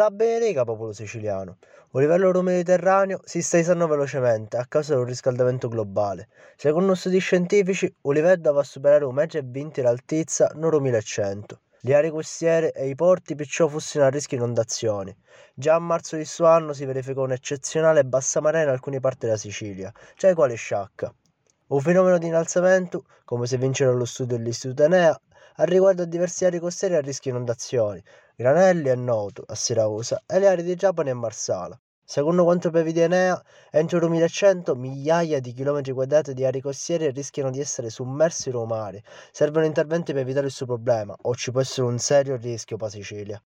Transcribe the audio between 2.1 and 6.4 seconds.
oro mediterraneo si sta isando velocemente a causa del riscaldamento globale.